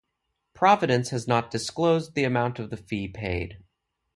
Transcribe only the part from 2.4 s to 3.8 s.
of the fee paid.